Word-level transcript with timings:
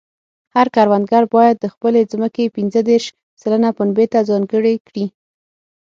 هر 0.55 0.67
کروندګر 0.75 1.23
باید 1.35 1.55
د 1.59 1.65
خپلې 1.73 2.01
ځمکې 2.11 2.53
پنځه 2.55 2.81
دېرش 2.89 3.05
سلنه 3.41 3.69
پنبې 3.77 4.05
ته 4.13 4.19
ځانګړې 4.29 4.75
کړي. 4.87 5.05